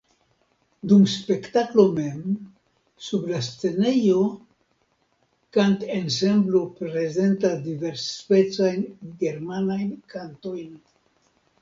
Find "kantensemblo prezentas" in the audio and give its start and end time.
5.59-7.63